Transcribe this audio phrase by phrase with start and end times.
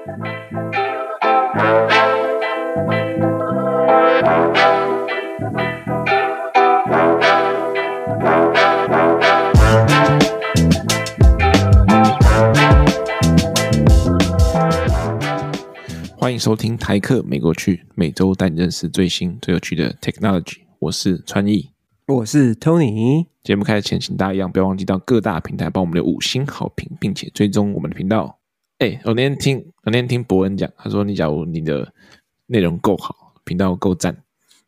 [0.00, 0.08] 欢
[16.32, 20.60] 迎收听台客美国趣，每周带你认识最新最有趣的 technology。
[20.78, 21.68] 我是川艺，
[22.06, 23.26] 我是 Tony。
[23.42, 28.39] 节目开始前，请大家一样不要忘记到各大平台帮我们留五星好评，并且追踪我们的频道。
[28.80, 31.92] 哎，我那天听我那天听博恩讲，他说你假如你的
[32.46, 34.14] 内容够好，频道够赞，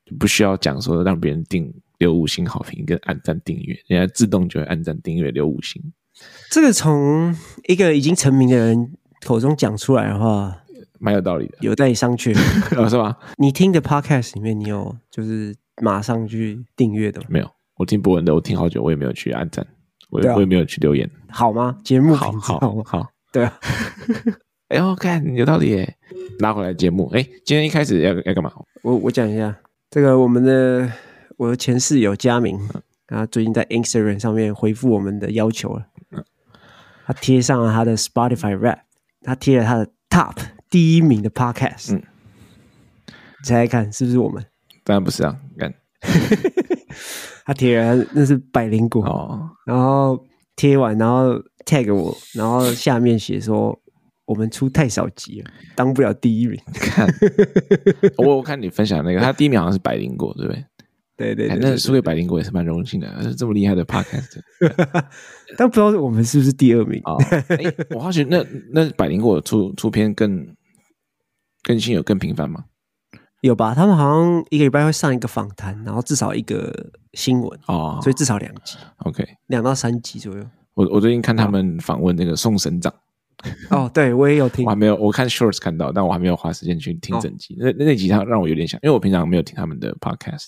[0.04, 5.82] 就不需要讲说让别人订留五星好评跟按赞订阅，人家自动就会按赞订阅留五星。
[6.50, 7.34] 这个从
[7.66, 8.92] 一个已经成名的人
[9.24, 10.58] 口中讲出来的话。
[10.98, 13.18] 蛮有道理的，有带你上去，是吧？
[13.36, 17.26] 你听的 podcast 里面，你有就是马上去订阅的吗？
[17.28, 19.66] 没有，我听博文的，我听好久，我也没有去按赞，
[20.10, 21.76] 我也、啊、我也没有去留言，好吗？
[21.82, 23.58] 节目好好好，好，对啊。
[24.68, 25.96] 哎呦，看有道理耶！
[26.38, 28.50] 拉回来节目，哎，今天一开始要要干嘛？
[28.82, 29.54] 我我讲一下，
[29.90, 30.90] 这个我们的
[31.36, 32.58] 我的前室友佳明，
[33.06, 35.86] 他最近在 Instagram 上面回复我们的要求了，
[37.04, 38.78] 他贴上了他的 Spotify Rap，
[39.22, 40.36] 他贴了他的 Top。
[40.70, 42.02] 第一名的 Podcast，嗯，
[43.44, 44.42] 猜猜看是不是我们？
[44.84, 45.74] 当然不是啊，看，
[47.44, 50.24] 他贴了那是百灵果哦，然后
[50.56, 53.78] 贴完，然后 tag 我，然后下面写说
[54.24, 56.60] 我们出太少集了，当不了第一名。
[56.74, 57.08] 看，
[58.18, 60.64] 我我看你分享那个，他第一名好像是百灵果，对不对？
[61.16, 64.40] 对对，对，那输给百灵果也是蛮荣幸的，是这么厉害的 Podcast。
[65.56, 67.00] 但不知道我们是不是第二名
[67.90, 70.54] 我好奇那那百灵果出出片更。
[71.64, 72.64] 更新有更频繁吗？
[73.40, 78.76] 有吧，他们好像一个礼拜会上一个访谈，然后至少一个新闻哦，所以至少两集。
[79.04, 80.44] OK，两到三集左右。
[80.74, 82.92] 我我最近看他们访问那个宋省长。
[83.70, 87.54] 哦，对我也有听，我还没有我看 shorts 看到，但我还没有花时间去听整集。
[87.54, 90.46] 哦、那那集他让我有点想，因为我平常没有听他们的 podcast，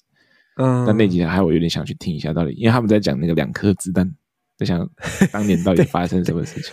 [0.56, 4.08] 嗯，但那集还我有点想去听一下到底，因为他们在讲那个两颗子弹，
[4.56, 4.88] 在想
[5.32, 6.72] 当年到底发生什么事情。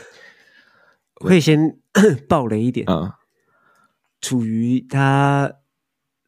[1.22, 1.60] 我可以先
[2.30, 3.02] 爆雷一点啊。
[3.04, 3.12] 嗯
[4.22, 5.52] 处于他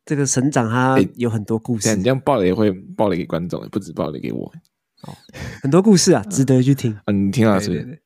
[0.04, 1.90] 这个省长，他有很多故事。
[1.90, 4.52] 欸、你这样爆雷也会爆雷给观众，不止爆雷给我。
[5.08, 5.16] 哦，
[5.62, 6.96] 很多故事啊，值得去听。
[7.06, 7.82] 嗯，你听了是不是？
[7.82, 7.98] 嗯、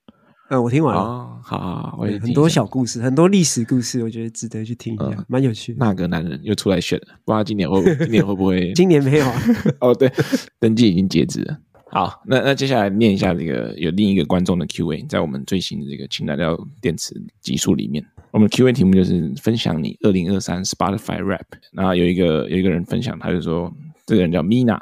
[0.52, 1.02] 呃，我听完了。
[1.02, 5.78] 哦、好，好，好，我也很多小故事，很多历史故事，我觉得值得去听一下，蛮、嗯、有趣的。
[5.86, 8.72] 那个男人又出来选了，不知道今年会 今年会不会？
[8.74, 9.42] 今年没有啊。
[9.82, 10.12] 哦，对，
[10.60, 11.58] 登记已经截止了。
[11.90, 18.06] 好，那那接下来念一下这个有另一个观众的 Q&A，在我们最新的这个氢燃料电池集数里面。
[18.32, 23.74] 我们 Q&A 题目就是分享你二零二三 Spotify Rap，然后有一个有一个人分享，他就说
[24.06, 24.80] 这个人叫 Mina，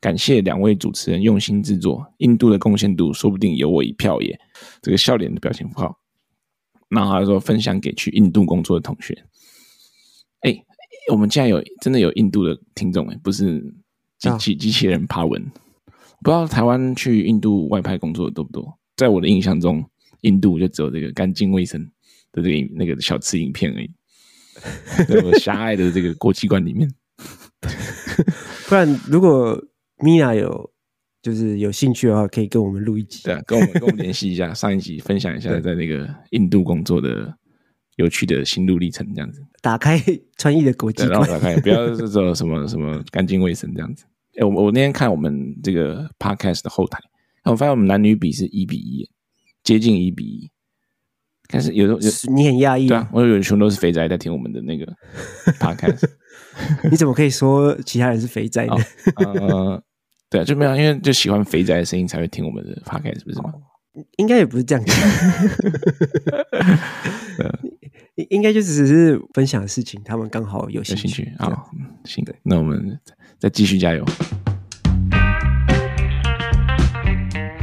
[0.00, 4.40] 感谢两位主持人用心制作，印度的贡献度说不定有我一票耶，
[4.80, 5.98] 这个笑脸的表情符号。
[6.88, 9.24] 然后他说分享给去印度工作的同学，
[10.40, 10.64] 哎，
[11.12, 13.62] 我们竟然有真的有印度的听众哎，不是
[14.18, 15.40] 机器机器人爬文，
[16.22, 18.78] 不知道台湾去印度外派工作的多不多？
[18.96, 19.84] 在我的印象中，
[20.22, 21.90] 印度就只有这个干净卫生。
[22.32, 23.90] 的这个那个小吃影片而已，
[25.08, 26.88] 在我狭隘的这个国际观里面，
[28.68, 29.60] 不然如果
[30.02, 30.70] 米娜有
[31.22, 37.34] 就是有兴趣的话，可以跟我们录一集，对啊，跟我们跟我们联系一下， 上一集分享一下在那个印度工作的
[37.96, 40.02] 有趣的心路历程，这样子，打开
[40.38, 44.04] 川艺的国际观，然后打开，不要是说什么什么干净卫生这样子。
[44.36, 46.98] 哎，我我那天看我们这个 podcast 的后台，
[47.44, 49.10] 我发现我们男女比是一比一，
[49.62, 50.50] 接近一比一。
[51.52, 54.86] 但是有时候有你很讶异，对啊，我以为全都是肥宅在听我们的那个
[55.58, 56.08] podcast。
[56.88, 58.74] 你怎么可以说其他人是肥宅呢？
[59.16, 59.82] 哦、呃，
[60.30, 63.52] 对啊，就没有，因为就喜欢肥宅的声音才会听我们的 podcast，不是吗？
[64.18, 64.92] 应该也不是这样子，
[68.14, 71.08] 应 应该就只是分享的事情，他们刚好有兴趣。
[71.08, 71.70] 兴趣好，
[72.04, 72.98] 行的，那我们
[73.40, 74.04] 再继续加油。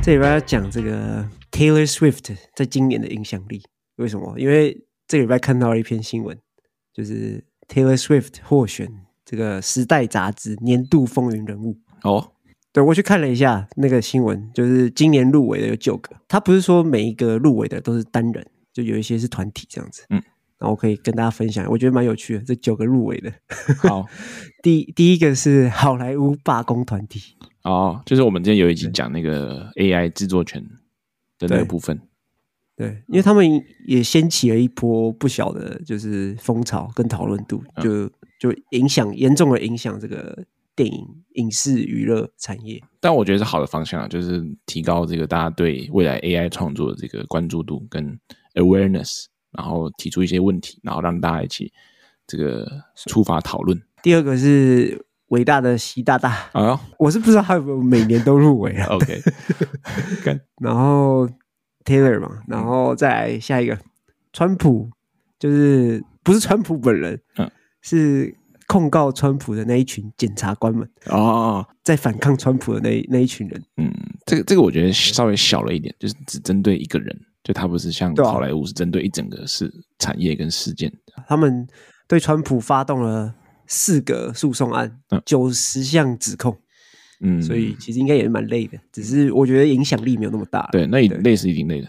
[0.03, 3.63] 这里边要讲这个 Taylor Swift 在今年的影响力。
[3.95, 4.38] 为什么？
[4.38, 6.38] 因为这个礼拜看到了一篇新闻，
[6.94, 8.91] 就是 Taylor Swift 获选
[9.25, 11.77] 这个《时代》杂志年度风云人物。
[12.03, 12.33] 哦，
[12.77, 16.15] 对，我去看了一下那个新闻，就是今年入围的有九个。
[16.27, 20.06] 他不是说每一个入围的都是单人，就有一些是团体这样子。
[20.12, 20.21] 嗯，
[20.59, 22.44] 然后我可以跟大家分享，我觉得蛮有趣的。
[22.44, 23.33] 这九个入围的，
[23.79, 24.06] 好，
[24.62, 27.35] 第第一个是好莱坞罢工团体。
[27.63, 30.63] 哦，就是我们之前有一集讲那个 AI 制作权
[31.39, 32.00] 的那个部分。
[32.75, 33.44] 对，因为他们
[33.88, 38.07] 也掀起了一波不小的，就是风潮跟讨论度，就
[38.39, 40.45] 就影响严重的影响这个
[40.77, 42.79] 电影影视娱乐产业。
[43.01, 48.18] 但我觉得是好的方向啊，就是提高这个大家对未来 AI 创作的这个关注度跟
[48.53, 51.74] awareness，然后提出一些问题，然后让大家一起
[52.27, 52.65] 这个
[53.07, 53.81] 出发讨论。
[54.03, 58.85] 第二个是伟大的习大大啊，哦、我是不知道他有没有每年都入围啊。
[58.91, 59.19] OK，
[60.62, 61.27] 然后
[61.83, 63.75] Taylor 嘛，然后再来下一个
[64.31, 64.91] 川普，
[65.39, 67.50] 就是不是川普本人，嗯，
[67.81, 68.35] 是。
[68.67, 73.89] 控告川普的那一群检察官们哦，在反抗川普的那那一群人，嗯，
[74.25, 80.91] 这个这个我觉得稍微小了一点，就是只针对一个人，就他不是像好莱坞是针对一整个是产业跟事件。
[81.27, 81.65] 他们
[82.07, 83.33] 对川普发动了
[83.67, 86.57] 四个诉讼案，九十项指控，
[87.21, 90.67] 嗯，所以其实应该也是蛮累的，只是我觉得影响力没有那么大。
[90.73, 91.87] 对，那累是一定累的，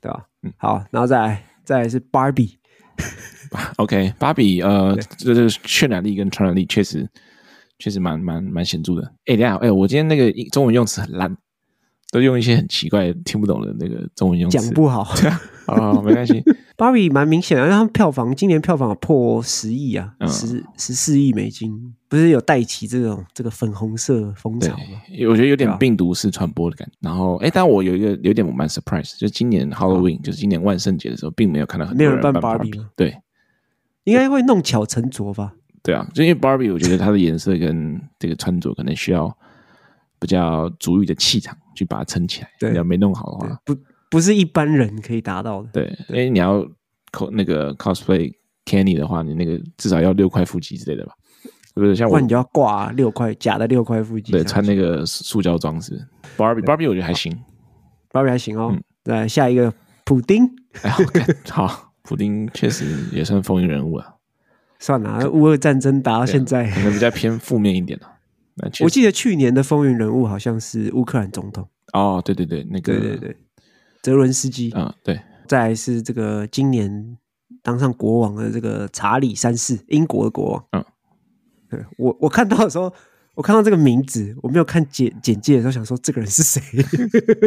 [0.00, 0.24] 对吧？
[0.44, 2.59] 嗯，好，然后再来再来是 Barbie。
[3.76, 7.08] OK，芭比，呃，这这渲染力跟传染力确实
[7.78, 9.02] 确实蛮蛮蛮显著的。
[9.26, 11.36] 哎，等下，哎，我今天那个中文用词很烂，
[12.12, 15.06] 都用一些很奇怪、听不懂的那个中文用词，讲不好。
[15.66, 16.42] 哦，没关系。
[16.76, 24.84] 芭比蛮明显的，因为他们票房今年票房破十亿啊，十十四亿美金，不是有带起这种这个粉红色风潮吗？
[25.28, 26.94] 我觉得有点病毒式传播的感觉。
[27.00, 32.70] 然后，哎，但我有一个有点我蛮 surprise，就是今年 Halloween，就是今年万圣节的时候，并没有看到很多人办芭比。
[32.96, 33.16] 对。
[34.04, 35.54] 应该会弄巧成拙吧？
[35.82, 39.34] 对啊，就因为 Barbie，我觉得它的颜色跟这个穿着可能需要
[40.18, 42.48] 比较足裕的气场去把它撑起来。
[42.58, 43.74] 对，要没弄好的话，不
[44.10, 45.70] 不是一般人可以达到的。
[45.72, 46.60] 对，因为你要
[47.12, 48.30] cos 那个 cosplay
[48.66, 51.12] Kenny 的话，你那个至少要六块腹肌之类的吧？
[51.74, 51.96] 是不是？
[51.96, 55.98] 像我，你就要挂六块假的六块腹肌，对，穿那个塑胶装是
[56.36, 57.32] Barbie，Barbie 我觉得还行
[58.10, 58.76] ，Barbie 还行哦。
[59.02, 59.72] 再下一个
[60.04, 60.44] 普丁，
[60.82, 60.92] 哎，
[61.48, 61.89] 好。
[62.02, 64.14] 普丁确实也算风云人物啊，
[64.78, 68.10] 算了，乌俄战争打到现在，可能比较偏负面一点了。
[68.82, 71.68] 我记得去年的风云人物好像是乌克兰总统。
[71.92, 73.36] 哦，对对对，那个对对对，
[74.02, 75.20] 泽伦斯基啊，对。
[75.46, 77.16] 再来是这个今年
[77.62, 80.64] 当上国王的这个查理三世，英国的国王。
[80.72, 80.84] 嗯，
[81.68, 82.92] 对我我看到的时候。
[83.40, 86.60] 我看到这个名字，我没有看简简介的时候，想说这个人是谁？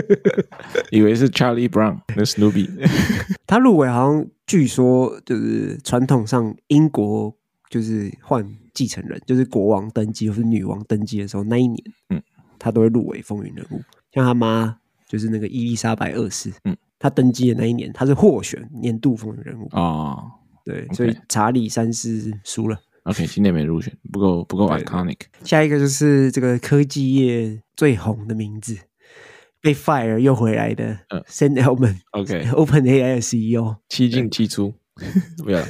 [0.90, 2.68] 以为是 Charlie Brown，那 Snoopy。
[3.46, 7.32] 他入围好像据说就是传统上英国
[7.70, 8.44] 就是换
[8.74, 12.20] 继承人，就是国王登基或是女王登基的时候那一年，嗯，
[12.58, 13.80] 他都会入围风云人物。
[14.12, 14.76] 像他妈
[15.08, 19.80] 就是那个伊丽莎白二世，嗯，他登基的那一年，他是获选年度风云人物啊。
[19.80, 20.32] 哦、
[20.66, 20.96] 对，Okay.
[20.96, 22.80] 所以查理三世输了。
[23.04, 25.18] OK，今年没入选，不够不够 iconic。
[25.44, 28.78] 下一个就是这个科技业最红的名字，
[29.62, 31.98] 被 fire 又回来的 Sam Altman。
[32.12, 34.74] OK，OpenAI 的 CEO，七进七出，
[35.44, 35.62] 不要，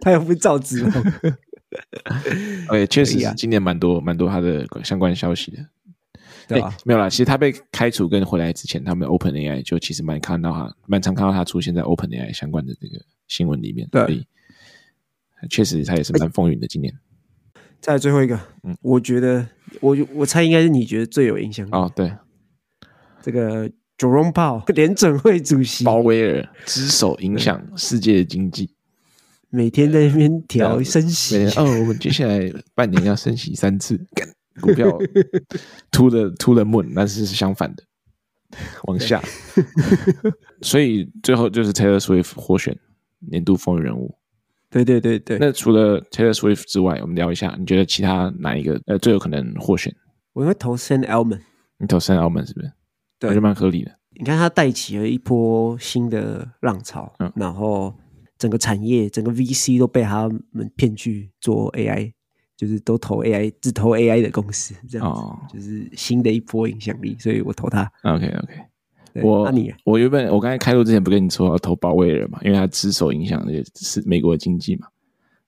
[0.00, 0.84] 他又不造纸。
[2.68, 5.58] OK，确实是今年蛮多蛮多他的相关消息的。
[6.46, 6.76] 对吧？
[6.84, 13.88] 没有啦，其实他被开除跟回来之前，他们 OpenAI 就其实蛮看到他，蛮常看到他出现在 OpenAI 相关的这个新闻里面。
[13.90, 14.26] 对。
[15.48, 16.66] 确实，他也是蛮风云的。
[16.66, 16.92] 今年，
[17.80, 19.46] 再来最后一个，嗯，我觉得，
[19.80, 21.90] 我我猜应该是你觉得最有影响力哦。
[21.94, 22.12] 对，
[23.22, 23.68] 这个
[23.98, 28.74] Jerome Powell 联准会主席鲍威尔，之手影响世界的经济，
[29.50, 31.46] 每天在那边调升息。
[31.56, 33.98] 哦，我们接下来半年要升息三次，
[34.60, 34.90] 股票
[35.92, 37.82] to the to the moon，但是是相反的，
[38.84, 39.22] 往下。
[40.62, 42.76] 所以最后就是 Taylor Swift 获选
[43.18, 44.16] 年度风云人物。
[44.82, 49.94] 对对对对，那除了 Taylor Swift 之外，我们聊一下，你觉得其他哪一个呃最有可能获选？
[50.32, 51.40] 我会投 Sam Altman。
[51.78, 52.72] 你投 Sam Altman 是不是？
[53.20, 53.92] 对，还是蛮合理的。
[54.18, 57.94] 你看他带起了一波新的浪潮，嗯，然后
[58.36, 62.12] 整个产业、整个 VC 都被他们骗去做 AI，
[62.56, 67.90] 就是都投 AI，只投 AI 的公司，这样子，哦，就是新的一波影响力，所以我投他。
[68.02, 68.54] OK OK。
[69.22, 69.52] 我
[69.84, 74.86] 我原本我刚才开录之前不跟你说要投鲍威尔嘛，因为他之手影响的是美国的经济嘛。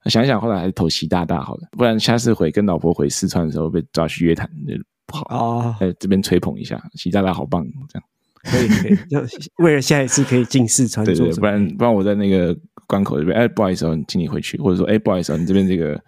[0.06, 5.76] 想一想，后来还是投习大大好了，不然下次回跟老婆回四川的时候被抓去约谈就不好啊。
[5.80, 8.04] 哎，这边吹捧一下习大大好棒，这样
[8.44, 12.56] 可以可以，为了下一次可以进四川， 对对，不然不然我在那个
[12.86, 16.00] 关口这边，哎，不好意思哦，请你回去，或者说哎，不好意思哦，你这边这个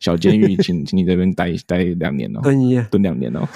[0.00, 3.48] 小监狱， 请请你这边待待两年哦，蹲一蹲两年哦。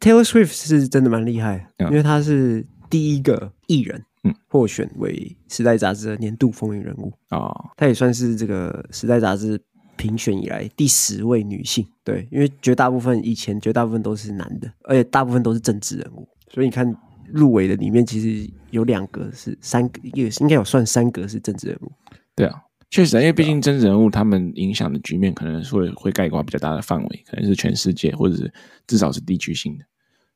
[0.00, 2.66] Taylor Swift 是真的蛮厉害，因为他是。
[2.90, 9.60] 第一个艺人，嗯，获选为《时代》杂志的年度风云人物啊，她也算是这个《时代》杂志
[9.96, 11.86] 评选以来第十位女性。
[12.04, 16.96] 对，因为绝大部分以前绝大部分都是男的，而且大部分都是政治人物，所以你看
[17.30, 21.92] 入围的里面其实有两个是三个，也应该有算三个是政治人物。
[22.34, 28.50] 对啊，确实，因为毕竟政治人物他们影响的局面可能会会概括比较大的范围，可能是全世界或者是
[28.86, 29.84] 至少是地区性的，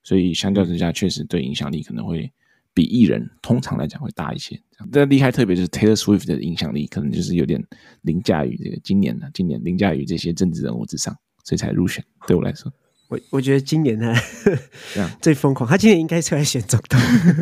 [0.02, 2.30] 所以相较之下，确实对影响力可能会。
[2.74, 4.60] 比艺人通常来讲会大一些。
[4.90, 7.62] 这厉害特别就是 Taylor Swift 的影响力，可能就是有点
[8.02, 12.04] 凌驾于这个今年的今年凌驾于这些政治人物之上，所以才入选。
[12.26, 12.72] 对我来说，
[13.08, 14.12] 我我觉得今年呢
[15.22, 17.00] 最疯狂，他今年应该出来选总统，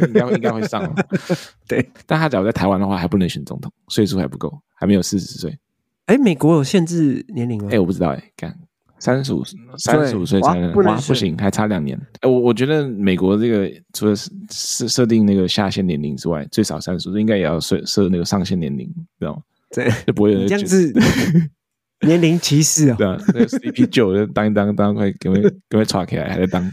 [0.08, 0.94] 应该应该会上。
[1.66, 5.58] 对，但他假如在台湾的话，还不能选总统，岁数还不够，还没有四十岁。
[6.06, 7.70] 哎，美国有限制年龄吗？
[7.72, 8.54] 哎，我不知道哎，干。
[9.00, 9.42] 三十五，
[9.78, 11.98] 三十五岁才能，哇，不行，还差两年。
[12.20, 14.14] 哎，我我觉得美国这个除了
[14.50, 18.86] 设设定那个下限年龄之外，最少三十五岁应该也要设设那个上限年龄，
[19.18, 19.42] 知道吗？
[19.74, 20.92] 对，就不会有人这样子
[22.06, 22.96] 年龄歧视啊。
[22.98, 25.34] 对啊，那个 CP 九就当一当，当快给我
[25.70, 26.70] 给我吵起来，还在当，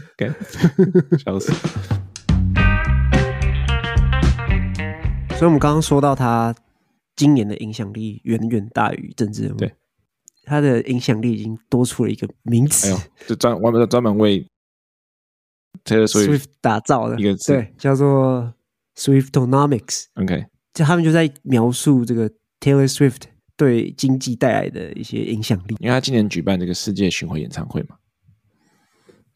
[1.24, 1.50] 笑死。
[5.30, 6.54] 所以，我们刚刚说到他
[7.16, 9.56] 今年的影响力远远大于政治人物。
[9.56, 9.72] 对。
[10.48, 14.46] 他的影响力已经多出了一个名词，哎呦，就专专门专门为
[15.84, 18.54] Taylor Swift 打造的一个词，对，叫做
[18.96, 20.06] Swiftonomics。
[20.14, 22.28] OK，就他们就在描述这个
[22.60, 23.22] Taylor Swift
[23.56, 25.76] 对经济带来的一些影响力。
[25.78, 27.96] 因为他今年举办这个世界巡回演唱会嘛，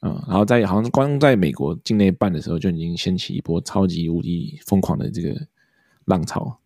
[0.00, 5.46] 嗯，然后在好像光在美国境内办的时候，就已经掀起一波超级无敌疯狂的这个
[6.06, 6.58] 浪潮。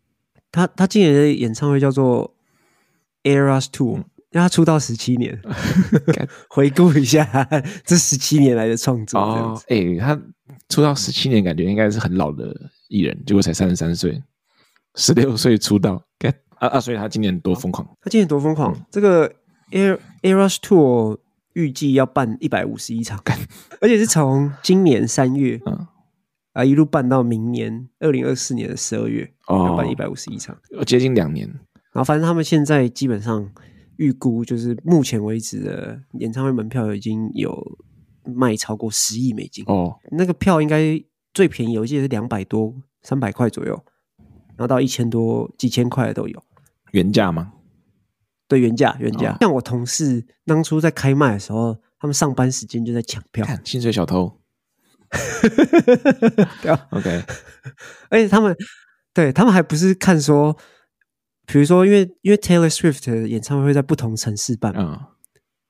[0.51, 2.35] 他他今年的演唱会叫做
[3.25, 4.05] Eras Tour。
[4.37, 5.41] 让他出道十七年，
[6.51, 7.25] 回顾一下
[7.87, 9.19] 这十七年来的创作。
[9.19, 10.21] 哦，哎、欸，他
[10.69, 12.55] 出道十七年，感觉应该是很老的
[12.89, 14.23] 艺人，结果才三十三岁，
[14.95, 16.03] 十六岁出道。
[16.59, 16.81] 啊啊！
[16.81, 17.87] 所以他今年多疯狂？
[18.03, 18.75] 他今年多疯狂？
[18.75, 19.31] 嗯、这个
[19.71, 21.19] Air Eras Tour
[21.55, 23.19] 预计要办一百五十一场，
[23.81, 25.87] 而且是从今年三月、嗯、
[26.53, 30.55] 啊一路办到明年二零二四年的十二月，哦、要办一百五十一场，
[30.87, 31.47] 接近两年。
[31.93, 33.51] 然后反正他们现在基本上。
[33.97, 37.79] 预估就是目前为止的演唱会门票已经有
[38.25, 43.85] 卖超过十亿美金哦，那个票应该最便宜，我记得是两百多、三百块左右，
[44.57, 46.43] 然后到一千多、几千块的都有。
[46.93, 47.53] 原价吗？
[48.49, 49.33] 对，原价，原价。
[49.33, 54.41] 哦、像我同事当初在开卖的时候，他们上班时间就在抢票，看薪水小偷。
[56.63, 57.25] 对啊，OK。
[58.11, 58.57] 而且他们
[59.15, 60.57] 对他们还不是看说。
[61.47, 64.99] 比如说，因为因为 Taylor Swift 的演唱会会在不同城市办，嗯，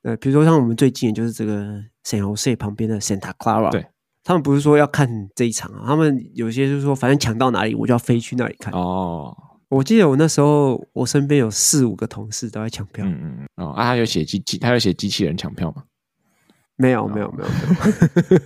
[0.03, 3.87] 呃，比如说像我们最近就是这个 San Jose 旁边的 Santa Clara，对，
[4.25, 8.73] 他们不是说要看这一场啊，他们有些就是说，反正抢到哪里，我就要飞去那里看。
[8.73, 9.37] 哦，
[9.69, 13.05] 我记得我那时候，我身边有四五个同事都在抢票。
[13.05, 13.47] 嗯嗯嗯。
[13.57, 15.85] 哦，啊，他有写机器，他有写机器人抢票吗？
[16.77, 18.41] 没有，没有，没有，没有。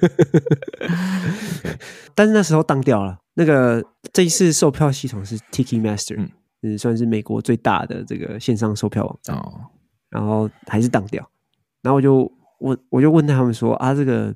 [2.15, 3.19] 但是那时候当掉了。
[3.35, 6.17] 那个这一次售票系统是 Ticketmaster。
[6.19, 6.31] 嗯
[6.63, 9.61] 是算是美国最大的这个线上售票网站，哦、
[10.09, 11.29] 然后还是当掉，
[11.83, 14.35] 然后我就问我就问他们说啊，这个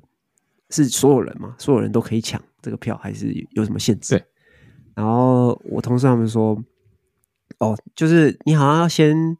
[0.69, 1.55] 是所有人吗？
[1.59, 4.17] 所有人都可以抢这个票，还是有什么限制？
[4.17, 4.25] 对。
[4.95, 6.57] 然后我同事他们说，
[7.59, 9.37] 哦，就是你好像要先，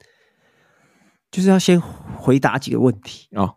[1.32, 3.56] 就是要先回答几个问题哦，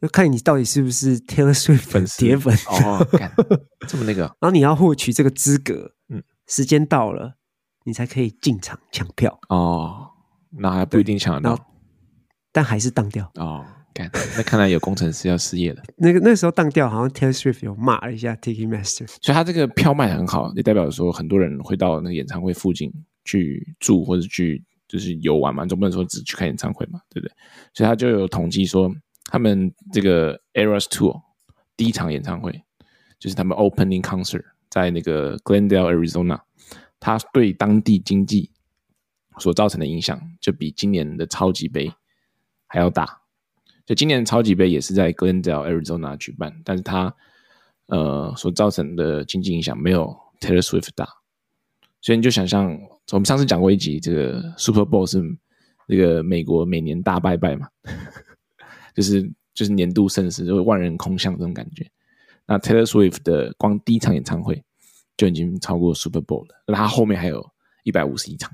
[0.00, 3.06] 就看你到底是不是 Taylor Swift 粉铁粉哦，
[3.86, 7.34] 这么那个，然后你要获取这个资格，嗯，时间到了。
[7.84, 10.08] 你才可以进场抢票哦，
[10.50, 11.66] 那还不一定抢得到，
[12.50, 13.64] 但还是当掉哦。
[13.92, 15.82] 看，那看来有工程师要失业了。
[15.98, 22.92] 那个那时候当掉，好像 Taylor Swift 有骂了一下 Ticketmaster，所以他这个票卖得很好，也代表说很多人会到那个演唱会附近
[23.24, 27.32] 去住或者去就是游玩嘛，总不能说只去看演唱会嘛，对不对？
[27.72, 28.90] 所以他就有统计说，
[29.30, 31.20] 他们这个 Eras Tour
[31.76, 32.64] 第一场演唱会
[33.20, 36.40] 就是他们 Opening Concert 在那个 Glendale Arizona。
[37.04, 38.50] 它对当地经济
[39.38, 41.92] 所造成的影响，就比今年的超级杯
[42.66, 43.20] 还要大。
[43.84, 47.14] 就今年超级杯也是在 Glendale Arizona 举办，但是它
[47.88, 51.06] 呃所造成的经济影响没有 Taylor Swift 大。
[52.00, 52.74] 所以你就想象，
[53.12, 55.20] 我们上次讲过一集，这个 Super Bowl 是
[55.86, 57.68] 那个美国每年大拜拜嘛，
[58.96, 61.86] 就是就是年度盛事，就是万人空巷这种感觉。
[62.46, 64.64] 那 Taylor Swift 的光第一场演唱会。
[65.16, 67.44] 就已经超过 Super Bowl 了，那他后面还有
[67.84, 68.50] 一百五十一场，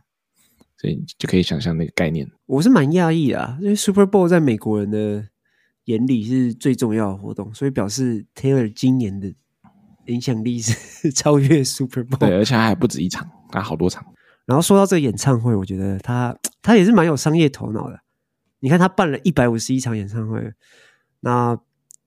[0.76, 2.30] 所以就可以想象那个概念。
[2.46, 5.26] 我是蛮讶异的啊，因为 Super Bowl 在美国人的
[5.84, 9.32] 眼里是最重要的活动，所以表示 Taylor 今年的
[10.06, 12.18] 影响力是 超越 Super Bowl。
[12.18, 14.04] 对，而且他还不止一场，他好多场。
[14.46, 18.00] 然后说到这个演唱会，我觉得他他也是蛮有商业头脑的。
[18.58, 20.52] 你看他办了一百五十一场演唱会，
[21.20, 21.58] 那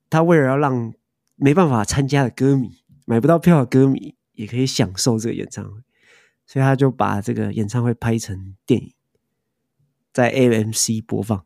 [0.10, 0.94] 他为了要让
[1.36, 2.70] 没办法参加的歌迷
[3.06, 4.16] 买不到票的歌迷。
[4.34, 5.80] 也可以享受这个演唱会，
[6.46, 8.94] 所以他就把这个演唱会拍成电影，
[10.12, 11.46] 在 AMC 播放，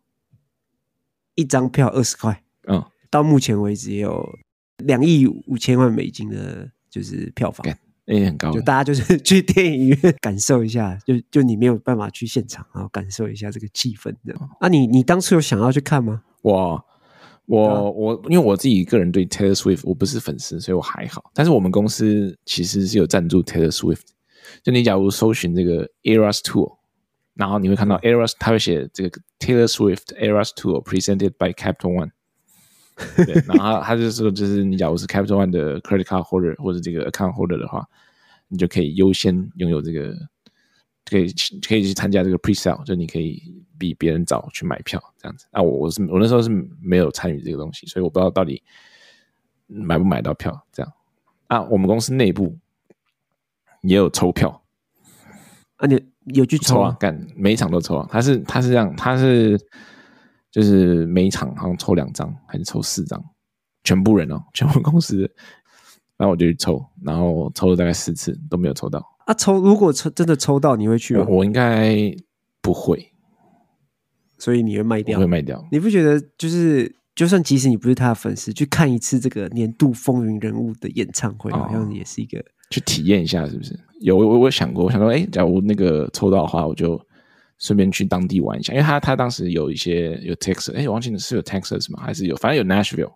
[1.36, 4.39] 一张票二十块，嗯，到目前为止也有
[4.77, 7.65] 两亿五千万美金的，就是票房，
[8.06, 8.51] 那也很高。
[8.51, 14.50] 就大家就是 去电影院 感受一下，就就你没有办法去现场，然后感受一下这个气氛这样。
[14.60, 16.24] 啊你，你你当初有想要去看吗？
[16.41, 16.86] 我
[17.48, 21.32] 我我，因为我自己个人对 Taylor Swift 我不是粉丝，所以我还好。
[21.34, 24.01] 但是我们公司其实是有赞助 Taylor Swift。
[24.63, 26.77] 就你假如搜寻这个 Eras Tour，
[27.34, 32.12] 然后你会看到 Eras，他会写这个 Taylor Swift Eras Tour presented by Capital One。
[33.25, 37.88] 对，然后他就说，就是你假如是 Capital One 的 credit card holder 或者这个 account holder 的话，
[38.50, 40.13] 你就可以优先拥有这个，
[41.06, 41.32] 可以
[41.66, 45.48] 可以去参加这个 pre-sale，就你可以比别人早去买票这样子。
[45.51, 46.50] 啊，我我是我那时候是
[46.81, 48.62] 没有参与这个东西，所以我不知道到底
[49.67, 50.93] 买不买到票这样。
[51.48, 52.57] 啊，我们公司内部
[53.81, 54.63] 也有抽票，
[55.77, 56.01] 啊，你
[56.34, 56.98] 有去抽啊？
[57.00, 58.07] 干，每一场都抽啊？
[58.12, 59.60] 他是他是这样，他是。
[60.50, 63.24] 就是每一场好像抽两张还是抽四张，
[63.84, 65.19] 全部人哦，全部公司，
[66.15, 69.05] 然后我就去抽，然后抽了大概四次都没有抽到。
[69.25, 71.25] 啊，抽如果抽真的抽到，你会去吗？
[71.27, 71.96] 我，我应该
[72.60, 73.13] 不会，
[74.38, 75.20] 所以你会卖掉？
[75.20, 75.63] 会卖掉。
[75.72, 83.79] 你不觉得就是，就算即使你不是他的粉丝，去看一次这个年度风云人物的演唱会，好像也是一个、哦、去体验一下，是不是？
[84.01, 87.01] 有我我有想过，我想说，哎，假如那个抽到的话，我就。
[87.60, 92.00] 顺便去当地玩一下，因为他他当时有一些有 Texas，哎，我忘记了是有 Texas 吗？
[92.03, 92.36] 还是有？
[92.36, 93.12] 反正有 Nashville，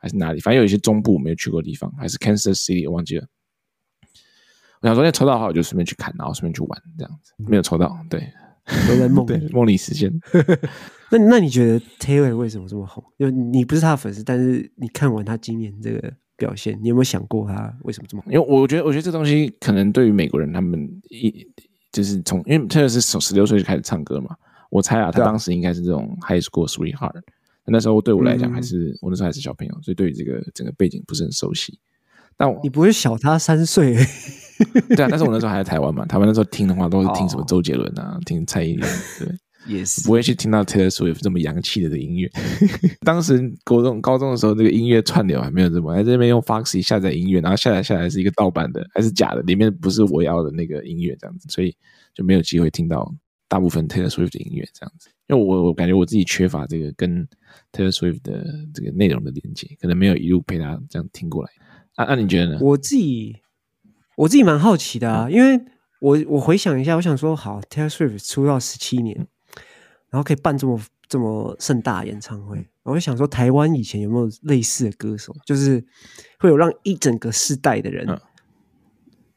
[0.00, 0.40] 还是哪里？
[0.40, 3.28] 反正有一些中部没有去过的地方，还是 Kansas City，我忘记了。
[4.80, 7.32] 我想说，那抽到的话，我就顺便去看，然后顺便去玩，这样子。
[7.36, 8.32] 没有抽到，对，
[8.88, 10.12] 都在梦里， 梦里实现。
[11.10, 13.02] 那那你觉得 Taylor 为什么这么红？
[13.16, 18.32] 因为你不是他的粉丝，但是你看完他今年这个表现，你有没有想过他为什么这么红？
[18.32, 21.46] 因为我觉得，我觉得这东西可能对于美国人他们一。
[21.92, 24.36] 就是从，因为 Taylor 是从十六岁就开始唱歌嘛，
[24.70, 27.20] 我猜啊，他当时应该是这种 high school sweetheart，
[27.66, 31.80] 那时候对我来讲还是、嗯、我那时候还是小朋友，所以对于这个整个背景不是很熟悉。
[32.36, 33.96] 但我你不会小他三岁？
[34.96, 38.80] 对啊，但是我那时候还在台湾嘛，台湾那时候听的话都是听什么周杰伦啊，哦、听蔡依林，
[39.18, 39.28] 对，
[39.74, 42.30] 也是不会去听到 Taylor Swift 这么洋气的的音乐。
[43.04, 51.74] 当时高中高中的时候，这个音乐串流还没有这么，还在这边用 Foxy 下载音乐，然后下载下来是一个盗版的，还是假的，里面不是我要的那个音乐，这样子，所以。
[52.12, 53.14] 就没有机会听到
[53.46, 57.24] 大部分 Taylor Swift 的音乐这样子，因为我我感觉我自己缺乏这个跟
[57.70, 58.44] Taylor Swift 的
[58.74, 61.50] 这个内容的连接，可能没有一路陪他这样听过来。
[61.94, 62.58] 啊，那、啊、你觉得呢？
[62.60, 63.36] 我自己
[64.20, 65.58] 我自己蛮好奇的啊，嗯、因为
[66.00, 69.26] 我我回想一下，我想说，好，Taylor Swift 出道十七年，
[70.10, 75.84] 然后可以办这么这么盛大的演唱会，我就想说，台湾以前有没有类似的歌手，就是
[76.38, 78.08] 会有让一整个世代的人。
[78.08, 78.20] 嗯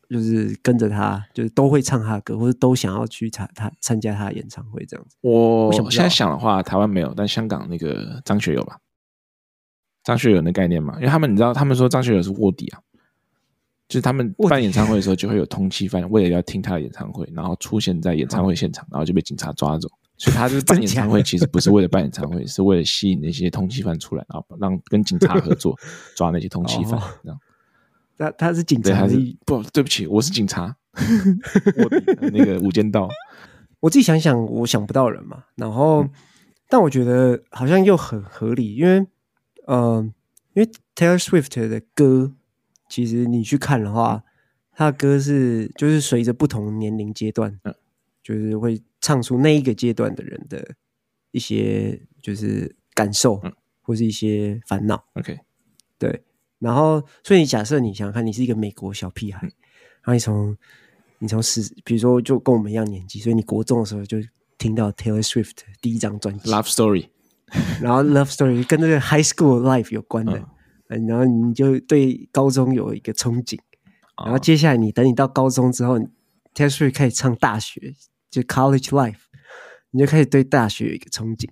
[0.09, 5.17] 就是跟着他，就是都会唱他的歌，或者都想要去参他参加他的演唱会这样子。
[5.21, 8.77] 我现在想的话，台湾没有，但香港那个张学友吧，
[10.03, 12.79] 张学友的概念嘛，因为他们你知道，他们说张学友是卧底啊，
[13.93, 19.87] 就是他们办演唱会的时候就会有通缉犯，为了要听他的演唱会，然后出现在演唱会现场， 然后就被警察抓走。
[20.17, 25.77] 所以他就是办演唱会，其实不是为了办演唱会，是为了吸引那些通缉犯出来，然后让跟警察合作
[26.15, 27.39] 抓那些通缉犯，这样。
[28.17, 29.61] 他他是警察，还是不？
[29.71, 30.75] 对不起，我是警察。
[31.77, 33.07] 我那个无间道，
[33.79, 35.43] 我自己想想，我想不到人嘛。
[35.55, 36.09] 然后，嗯、
[36.69, 38.99] 但我觉得好像又很合理，因为，
[39.67, 40.13] 嗯、呃，
[40.53, 42.31] 因为 Taylor Swift 的歌，
[42.93, 44.23] 其实你去看的话，
[44.71, 47.73] 他的歌是就是随着不同年龄阶段，嗯，
[48.21, 50.75] 就是会唱出那一个阶段的人的
[51.31, 53.51] 一些就是感受，嗯，
[53.81, 55.03] 或是一些烦恼。
[55.13, 55.39] OK，
[55.97, 56.23] 对。
[56.59, 59.49] 然后，所以你假设你想想看，你是一个美国小屁孩，嗯、
[60.03, 60.55] 然后你从
[61.17, 64.19] 你从十，比如说就跟我们一样年纪，所以你国中的时候就
[64.59, 67.07] 听到 Taylor Swift 第一张专辑《Love Story》，
[67.81, 70.47] 然后《Love Story》跟那个 High School Life 有关的，嗯、
[70.87, 73.59] 然后你就对高中有一个憧憬，
[74.23, 75.97] 然后接下来你等你到高中之后
[76.53, 77.93] ，Taylor Swift 开始唱大学，
[78.29, 79.23] 就 College Life，
[79.91, 81.49] 你就开始对大学有一个憧憬，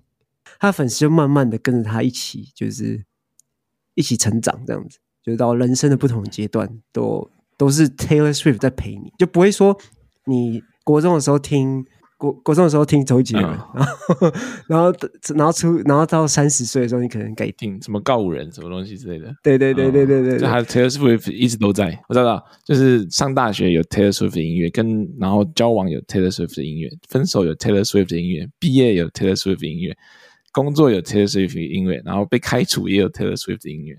[0.58, 3.04] 他的粉丝就慢慢的跟着他一起，就是。
[3.94, 9.78] 一起成长，这样子，就是到人生的不同阶段，都都是 Taylor Swift 在陪你，就不会说
[10.24, 11.84] 你国中的时候听
[12.22, 14.30] 国国中的时候听周杰伦， 然后
[14.68, 14.94] 然后
[15.34, 19.34] 然后出然后到三十岁的时候，你可能改听什么告五人什么东西之类的。
[19.42, 29.96] 对对对对对对，就还 Taylor Swift 一直都在，我知道，就是上大学有 Taylor Swift 的音乐，跟然后交往有 Taylor Swift 的音乐，分手有 Taylor Swift 的音乐，毕业有 Taylor Swift 的音乐。
[30.52, 33.96] 工作有 Taylor Swift 音乐，然后被开除也有 Taylor Swift 的音乐，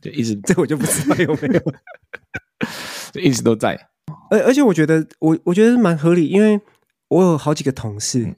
[0.00, 1.60] 对，一直 这我就不知道有没有，
[3.10, 3.88] 就一直都在。
[4.30, 6.60] 而而且我觉得我我觉得蛮合理，因为
[7.14, 8.36] 我有好几个同事，嗯、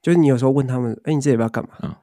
[0.00, 1.70] 就是你有时候问他们，哎，你这礼拜要干嘛？
[1.82, 1.94] 嗯、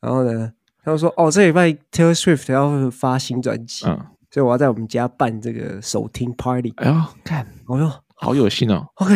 [0.00, 0.52] 然后呢，
[0.84, 3.98] 他们说，哦，这礼拜 Taylor Swift 要发新专辑，嗯，
[4.30, 6.72] 所以我要在我们家办这个首听 party。
[6.76, 8.86] 哎呦，看，哎呦，好有心哦。
[8.96, 9.14] OK，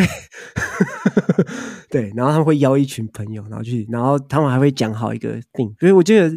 [1.91, 5.77] 对，然后他们会邀一群朋友，然后去，然后他们还会讲好一个 thing。
[5.79, 6.35] 所以我记得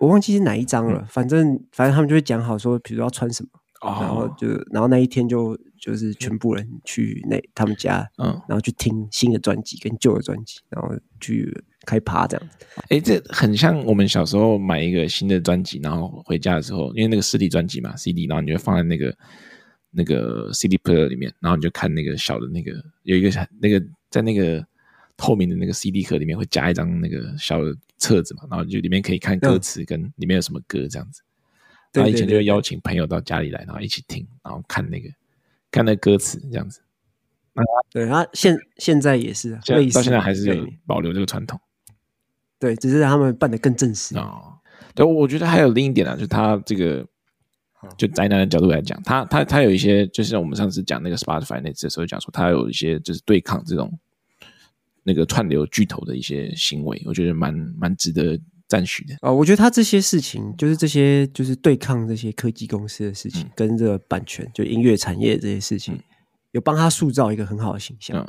[0.00, 3.50] 我忘记是哪一张了，嗯、反正反正他们就会讲好说，比如说要穿什么。
[3.82, 11.52] 然后就，然后那一天就就是全部人去那他们家，嗯，然后去听新的专辑跟旧的专辑，然后去
[11.84, 12.64] 开趴这样子。
[12.88, 19.16] 哎，这很像我们小时候买一个新的专辑，然后回家的时候，因为那个实体专辑嘛，CD，然后你就放在那个
[19.90, 24.64] 那个 CD player 里面，然后你就看那个小的那个有一个那个在那个
[25.16, 31.20] 透明的那个 CD 壳里面会夹一张那个小的册子嘛，然后就里面可以看歌词跟里面有什么歌这样子。
[31.92, 35.10] 他以前就会邀请朋友到家里来，然后一起听，然后看那个
[35.70, 36.80] 看那歌词这样子。
[37.90, 41.60] 对，他现现在也是，现在到现在还是有保留这个传统。
[42.58, 44.54] 对，只是他们办得更正式哦。
[44.94, 47.06] 对，我觉得还有另一点啊，就是他这个
[47.98, 53.98] 就宅男的角度来讲，他他他有一些，就是我们上次讲那个 Spotify 那次的时候讲说，他有一些就是对抗这种
[55.02, 58.40] 那个串流巨头的一些行为，我觉得蛮蛮值得。
[58.72, 66.00] 赞许的哦，我觉得他这些事情，就是这些就是对抗这些科技公司的事情，嗯、跟这个版权，就音乐产业这些事情，嗯、
[66.52, 68.16] 有帮他塑造一个很好的形象。
[68.16, 68.26] 嗯、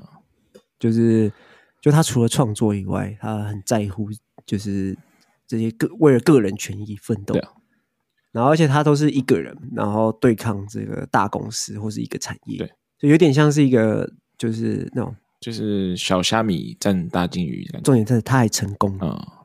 [0.78, 1.32] 就是，
[1.82, 4.10] 就他除了创作以外，他很在乎，
[4.46, 4.98] 就是
[5.48, 7.40] 这些个为了个人权益奋斗。
[7.40, 7.54] 啊、
[8.34, 17.66] 然后，而且他都是一个人，然后对抗这个大公司或是一个产业，对，就有点像是一个，就是那种，就是小虾米战大鲸鱼。
[17.82, 19.24] 重点是他还成功啊。
[19.38, 19.43] 嗯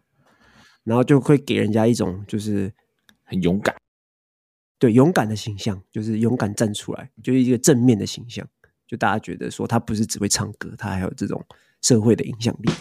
[0.88, 2.72] 然后就会给人家一种就是
[3.22, 3.77] 很勇敢，
[4.79, 8.48] 对勇敢的形象，就是勇敢站出来，就是一个正面的形象。
[8.87, 11.44] 就大家觉得说他不是只会唱歌，他还有这种
[11.83, 12.72] 社会的影响力。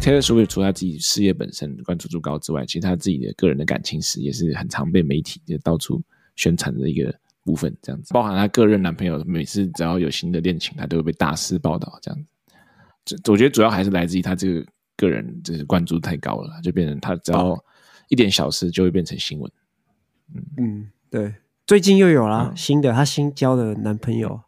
[0.00, 6.02] Taylor Swift 除了他自己事业本身关注度高之外，其实他自己的个人的感情史也是很常被媒体就到处
[6.34, 7.72] 宣传的一个部分。
[7.80, 11.96] 这样子，包含他个人男朋友，每次只要有新的恋情，他都会被大肆报道。
[12.02, 12.32] 这样子。
[13.28, 17.58] 我觉得主要还是来自于他这个个人，就是关注太高了，就变成他只要
[18.08, 19.50] 一点小事就会变成新闻。
[20.34, 20.44] 嗯。
[20.58, 21.34] 嗯，对，
[21.66, 24.42] 最近又有了新的，她新交的男朋友，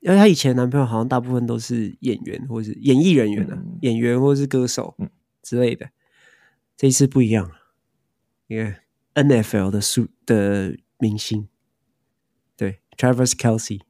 [0.00, 4.96] 因为她以前男朋友好像大部分都是演员或是演艺人员的、啊嗯、演员或是歌手
[5.42, 5.88] 之类的，
[6.76, 7.50] 这一次不一样，
[8.48, 8.74] 因为
[9.14, 11.48] NFL 的数的明星，
[12.56, 13.80] 对，Travis Kelce。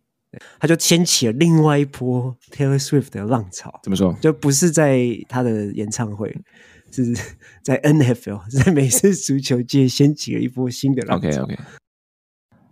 [0.58, 3.80] 他就掀起了另外一波 Taylor Swift 的浪潮。
[3.82, 4.16] 怎么说？
[4.20, 6.36] 就不是在他的演唱会，
[6.90, 7.14] 是
[7.62, 11.28] 在 NFL，在美式足球界掀起了一波新的浪潮。
[11.28, 11.58] OK OK。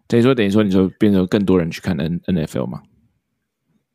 [0.09, 2.83] 等于说，等于说，你就变成更多人去看 N NFL 吗？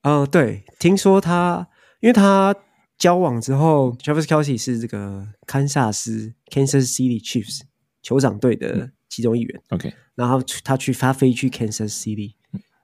[0.03, 1.67] 哦、呃，对，听说他，
[1.99, 2.56] 因为他
[2.97, 7.62] 交往之后，Travis Kelsey 是这个堪萨斯 Kansas City Chiefs
[8.01, 9.62] 酋长队的其中一员。
[9.69, 12.34] 嗯、OK，然后他去发飞去 Kansas City。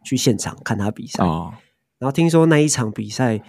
[0.04, 1.54] 去现场看他比赛，哦、
[2.00, 3.42] 然后听说那一场比赛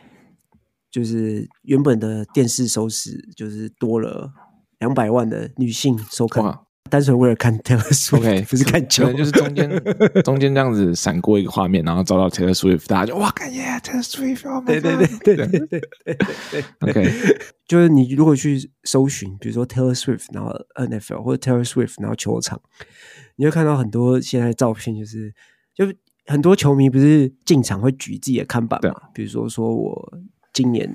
[0.90, 4.32] 就是原本的电视收视就是多了
[4.78, 6.60] 两百万的女性收看，哇。
[6.90, 9.68] 单纯为了看 Taylor Swift， 不是看球，就是中间
[10.22, 15.46] 中间这样子闪过一个画面，然后找到 Taylor Swift，大家就哇，看耶，Taylor Swift，对对对对对。
[15.46, 22.60] 对对对，OK， 就是你如果去搜寻，比如说 Taylor Swift，然后 NFL 或者 Taylor Swift，然后球场，
[23.36, 25.34] 你会看到很多现在照片，就是
[25.74, 25.86] 就。
[26.26, 28.94] 很多球迷不是进场会举自己的看板嘛？
[29.14, 30.18] 比如说，说我
[30.52, 30.88] 今年，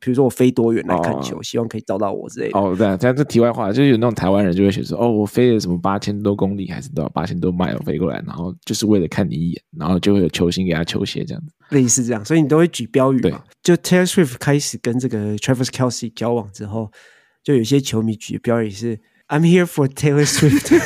[0.00, 2.58] 比如说我飞多远来看球，希望可以找到我之类的。
[2.58, 13.44] 哦，对啊，这样这题外话，就是有那种台湾人就会写说，哦，我飞了什么八千多公里，还是多少八千多迈，我飞过来，然后就是为了看你一眼，然后就会有球星给他球鞋这样子，类似这样，所以你都会举标语嘛？
[13.62, 16.90] 就 Taylor Swift 开始跟这个 Travis Kelce 交往之后，
[17.44, 18.98] 就有些球迷举标语是
[19.28, 20.78] I'm here for Taylor Swift，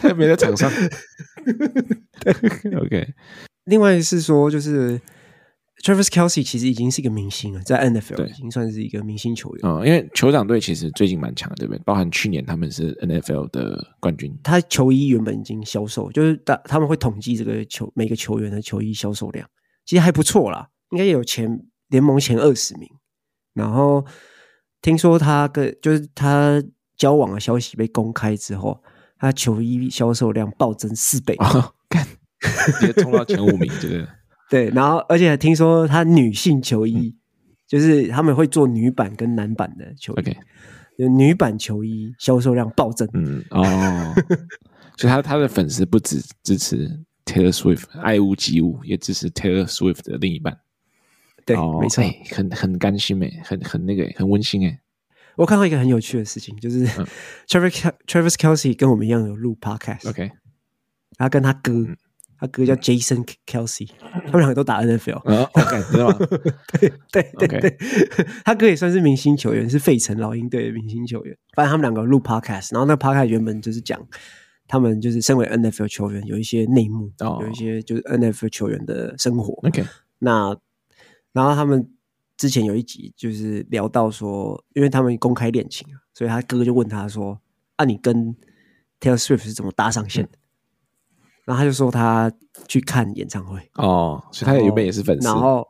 [0.00, 0.70] 他 没在场上。
[2.20, 3.14] 对， OK。
[3.64, 5.00] 另外是说，就是
[5.82, 9.60] Travis Kelsey 其实已经是一个明星了，在 NFL 已经算是一个明星球员。
[9.64, 11.82] 嗯，因为酋长队其实最近蛮强的，对不对？
[11.84, 14.32] 包含去年他们是 NFL 的冠军。
[14.44, 19.48] 他球衣原本已经销售，就是他他们会统计这个球每个球员的球衣销售量，
[19.84, 22.88] 其实还不错啦，应该有前联盟前二十名。
[23.54, 24.04] 然后
[24.80, 26.62] 听说他跟就是他
[27.02, 28.80] 交往的消息被公开之后。
[29.18, 32.04] 他球衣销售量暴增四倍，哦，干，
[32.80, 34.06] 直接冲到前五名，对不对？
[34.50, 37.14] 对，然后而且听说他女性球衣，嗯、
[37.68, 40.36] 就是他们会做女版跟男版的球衣，Okay.
[40.96, 44.12] 有女版球衣销售量暴增，嗯哦，
[44.98, 46.90] 所以他他的粉丝不止支持
[47.24, 50.58] Taylor Swift 爱屋及乌，也支持 Taylor Swift 的另一半，
[51.46, 52.02] 对，哦、没错，
[52.34, 54.80] 很很甘心诶，很很那个很温馨诶。
[55.36, 56.86] 我看到一个很有趣的事情，就是
[57.46, 60.30] Travis、嗯、 Travis Kelsey 跟我们一样有录 Podcast，OK，、okay.
[61.16, 61.72] 他跟他哥。
[61.72, 61.96] 嗯
[62.42, 65.20] 他哥叫 Jason Kelsey，他们两个都打 NFL。
[65.32, 66.18] 哦，OK， 知道吗？
[67.12, 67.78] 对对对对.
[68.44, 71.38] 他哥也算是明星球员，是费城老鹰队的明星球员。
[71.54, 74.04] 反正他们两个录 Podcast，然后那个 Podcast 原本就是讲
[74.66, 77.40] 他们就是身为 NFL 球员有一些内幕，oh.
[77.42, 79.52] 有一些就是 NFL 球员的生活。
[79.68, 79.84] OK，
[80.18, 80.56] 那
[81.32, 81.88] 然后他们
[82.42, 87.40] 之前有一集就是聊到说，因为他们公开恋情，所以他哥哥就问他说
[87.76, 88.34] ：“啊，你跟
[88.98, 91.30] Taylor Swift 是怎么搭上线的？”嗯。
[91.44, 92.32] 然后他就说他
[92.66, 93.60] 去看演唱会。
[93.74, 95.28] 哦，所以他原本也是粉丝。
[95.28, 95.68] 然后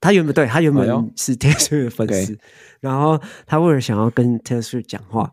[0.00, 0.84] 他原本对他原本
[1.16, 2.38] 是 Taylor Swift 的粉丝，哎，
[2.80, 5.32] 然后他为了想要跟 Taylor Swift 讲话，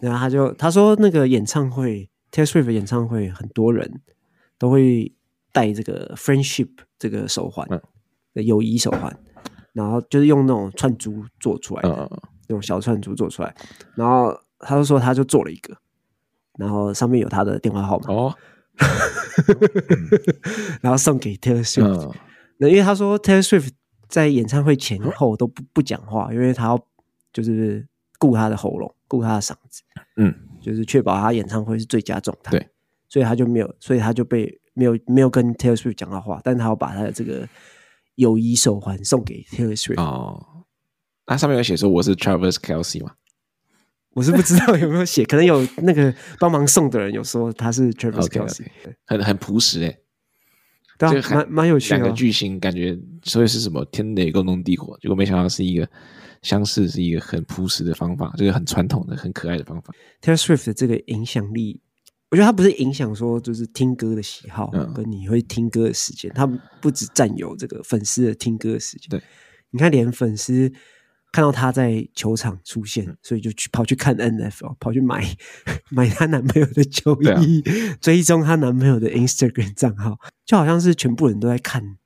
[0.00, 4.00] 然后他就他说那个演唱会 Taylor Swift 演唱会很多人
[4.58, 5.12] 都会
[5.52, 6.68] 戴这个 friendship
[7.00, 7.68] 这个手环，
[8.34, 9.18] 友谊手环，
[9.72, 13.54] 然后就是用那种串珠做出来的，嗯、那种小串珠做出来，
[13.94, 15.76] 然后他就说他就做了一个，
[16.58, 18.34] 然后上面有他的电话号码哦。
[20.80, 22.14] 然后送给 Taylor Swift，
[22.58, 23.70] 那、嗯、因为他说 Taylor Swift
[24.06, 26.86] 在演唱会前后都不不讲话，因为他要
[27.32, 27.84] 就是
[28.20, 29.82] 顾他的喉咙，顾他的嗓子，
[30.16, 32.52] 嗯，就是确保他演唱会是最佳状态。
[32.52, 32.68] 对，
[33.08, 37.48] 所以他就没有，所以他就被没有没有跟 Taylor Swift 讲到话，但他要把他的这个
[38.18, 40.00] 友谊手环送给 Taylor Swift。
[40.00, 40.64] 哦，
[41.26, 43.12] 那上面有写说我是 Travis Kelsey 吗？
[44.14, 48.66] 我是不知道有没有写，可能有那个帮忙送的人有说他是 Travis Kelsey，
[49.06, 49.98] 很很朴实哎，
[50.98, 51.98] 对啊，蛮蛮有趣的。
[51.98, 55.88] 两个巨星感觉所以是什么天雷勾动地火，结果没想到是一个
[56.42, 59.94] 相似，是一个很朴实的方法，就是很传统的、很可爱的方法。
[60.20, 61.80] Taylor Swift 的这个影响力，
[62.30, 66.46] 我觉得他不是影响说就是听歌的喜好，嗯，跟你会听歌的时间，他
[66.80, 69.08] 不只占有这个粉丝的听歌的时间。
[69.10, 69.22] 对，
[69.70, 70.72] 你看连粉丝。
[71.30, 75.22] 看到他在球场出现，所以就去跑去看 NFL，跑去买
[75.92, 81.98] 买她男朋友的球衣，啊、追踪她男朋友的 Instagram 账号，就好像是全部人都在看，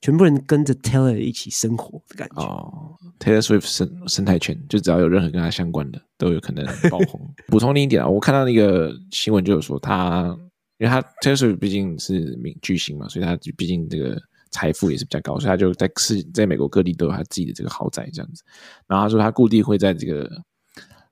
[0.00, 2.42] 全部人跟着 Taylor 一起生活的感觉。
[2.42, 7.20] 哦，Taylor Swift 生生态圈，就只要有任何跟他相关的，都有可能爆红。
[7.48, 10.36] 补充另一点啊，我看到那个新闻就有说他，
[10.78, 14.20] 因为他 Taylor Swift 毕竟是名巨星嘛，所以他毕竟这个。
[14.52, 18.42] 财富也是比较高，所以他就在世在美国各地都有他自己的这个豪宅这样子。
[18.88, 20.28] 然后他说他固定会在这个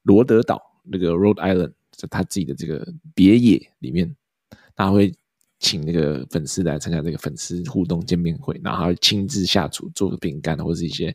[0.02, 4.12] 罗德岛那个 Rhode Island，在他自己的这个别野里面，
[4.74, 5.14] 他会
[5.58, 11.14] 请那个粉丝来参加这个粉丝互动见面会，然后亲自下厨做饼干或者是一些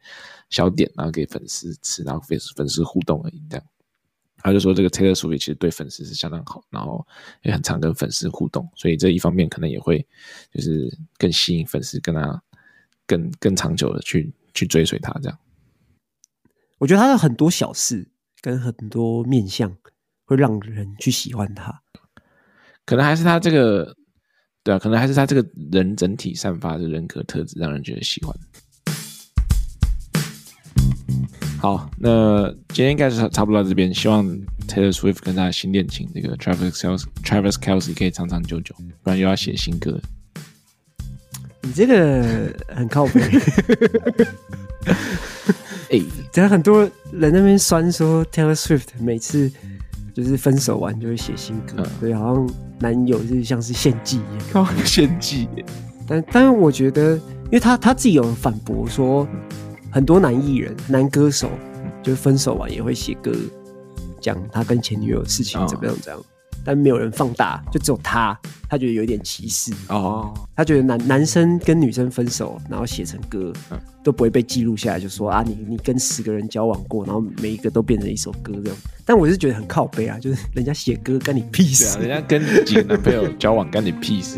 [0.49, 3.65] 小点，然后给粉丝吃，然后粉丝粉丝互动而已这样。
[4.37, 7.07] 他就说这个 Taylor Swift 其实对粉丝是相当好，然后
[7.43, 10.05] 也很常跟粉丝互动，所以这一方面可能也会
[10.53, 12.43] 就是更吸引粉丝跟他
[13.07, 15.39] 更更长久的去去追随他这样。
[16.79, 18.05] 我觉得他的很多小事
[18.41, 19.73] 跟很多面相
[20.25, 21.81] 会让人去喜欢他，
[22.85, 23.95] 可能还是他这个
[24.63, 28.33] 对啊，可能还是他这个人整体散发的人格特质让人觉得喜欢。
[31.59, 33.93] 好，那今天应该是差不多到这边。
[33.93, 34.25] 希望
[34.67, 39.99] Taylor Swift 跟他的新恋情这个 Travis Kelce Travis Kelce 可以长长久久，不然又要写新歌。
[41.61, 43.19] 你这个很靠谱。
[45.89, 49.51] 哎、欸，只要很多人那边酸说 Taylor Swift 每次
[50.13, 52.49] 就是分手完就会写新歌，嗯，所以好像
[52.83, 54.67] 男友就是像是献祭一样。
[54.85, 55.47] 献祭。
[56.05, 57.15] 但但是我觉得，
[57.45, 59.25] 因为他他自己有反驳说。
[59.95, 61.47] 很多男艺人、男歌手，
[62.01, 63.31] 就分手完也会写歌，
[64.19, 66.19] 讲他跟前女友的事情怎么样，怎样，
[66.63, 68.37] 但没有人放大，就只有他，
[68.69, 70.33] 他觉得有点歧视哦。
[70.55, 73.51] 他觉得男男生跟女生分手，然后写成歌，
[74.03, 78.77] 都不会被记录下来，就说啊，你你跟十个人交往过，然后每一个都变成一首歌这样。
[79.05, 84.37] 但我是觉得很靠背啊，就是人家写歌干你屁事，啊人家跟几个男朋友交往干你屁事。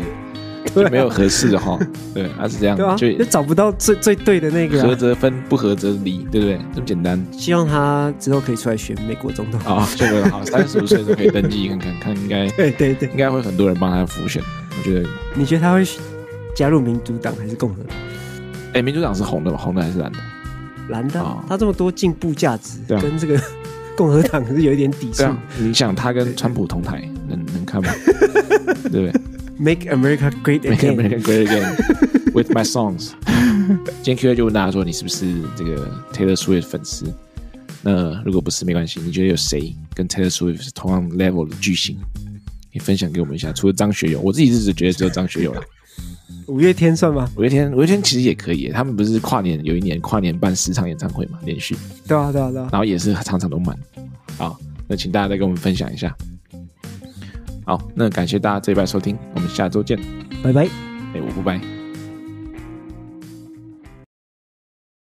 [0.84, 1.78] 就没有合适的哈，
[2.14, 6.58] 对，还是这样，对啊，就找不到最最对的那个，合则分，不合则离，对不对？
[6.74, 7.24] 这么简单。
[7.32, 14.42] 希望他之后可以出来选美国总统啊，选个好，三十五岁都可以登记看看，看应该， 对对对，应该会很多人帮他复选。
[14.78, 15.84] 我觉得，你觉得他会
[16.54, 17.96] 加入民主党还是共和党？
[18.74, 19.56] 哎，民主党是红的吧？
[19.56, 20.18] 红的还是蓝的？
[20.88, 23.40] 蓝的，他这么多进步价值，跟这个
[23.96, 25.24] 共和党是有一点抵触。
[25.58, 27.90] 你想他跟川普同台，能能看吗？
[28.82, 29.12] 对不对
[29.58, 31.76] make america great make america great again
[32.32, 33.12] with my songs.
[34.02, 37.12] 今天 qa 就问大家说你是不是这个 taylor swift 的粉丝？
[37.82, 41.96] 那如果不是没关系你觉得有谁跟 taylor swift 是同样 level 的巨星？
[42.72, 45.62] 你分享给我们一下除了张学友我自己一直觉得只有张学友啦。
[46.46, 47.28] 五月天算吗？
[47.36, 51.74] 五月天五月天其实也可以他们不是跨年有一年跨年办十场演唱会吗连续。
[52.06, 52.68] 对啊对啊对啊。
[52.70, 53.76] 然后也是场场都满。
[54.36, 56.14] 好那请大家再跟我们分享一下。
[57.66, 59.98] 好，那感谢大家这一拜收听，我们下周见，
[60.42, 60.66] 拜拜。
[61.14, 61.75] 哎、我不拜。